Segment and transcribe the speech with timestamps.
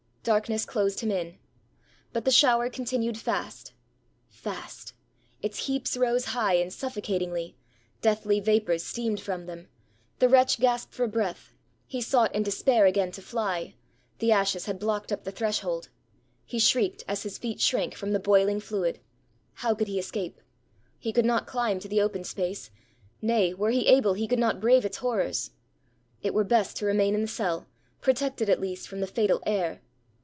[0.23, 1.39] Darkness closed him in.
[2.13, 3.73] But the shower continued fast—
[4.29, 4.93] fast;
[5.41, 7.55] its heaps rose high and suffocat ingly—
[8.03, 9.67] deathly vapors steamed from them.
[10.19, 11.55] The wretch gasped for breath—
[11.87, 13.73] he sought in despair again to fly—
[14.21, 15.89] 443 ROME the ashes had blocked up the threshold—
[16.45, 18.99] he shrieked as his feet shrank from the boiling fluid.
[19.53, 20.39] How could he escape?—
[20.99, 22.69] he could not cHmb to the open space;
[23.23, 25.49] nay, were he able he could not brave its horrors.
[26.21, 27.65] It were best to remain in the cell,
[28.01, 29.81] protected, at least, from the fatal air.